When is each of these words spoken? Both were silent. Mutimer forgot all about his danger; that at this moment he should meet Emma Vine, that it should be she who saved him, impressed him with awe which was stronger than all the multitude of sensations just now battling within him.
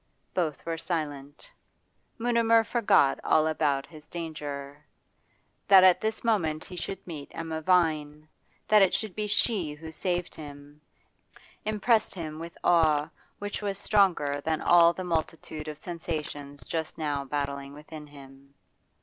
Both 0.33 0.65
were 0.65 0.79
silent. 0.79 1.51
Mutimer 2.17 2.63
forgot 2.63 3.19
all 3.23 3.45
about 3.45 3.85
his 3.85 4.07
danger; 4.07 4.83
that 5.67 5.83
at 5.83 6.01
this 6.01 6.23
moment 6.23 6.65
he 6.65 6.75
should 6.75 7.05
meet 7.05 7.29
Emma 7.35 7.61
Vine, 7.61 8.27
that 8.67 8.81
it 8.81 8.95
should 8.95 9.13
be 9.13 9.27
she 9.27 9.75
who 9.75 9.91
saved 9.91 10.33
him, 10.33 10.81
impressed 11.65 12.15
him 12.15 12.39
with 12.39 12.57
awe 12.63 13.09
which 13.37 13.61
was 13.61 13.77
stronger 13.77 14.41
than 14.43 14.59
all 14.59 14.91
the 14.91 15.03
multitude 15.03 15.67
of 15.67 15.77
sensations 15.77 16.65
just 16.65 16.97
now 16.97 17.23
battling 17.23 17.73
within 17.75 18.07
him. 18.07 18.55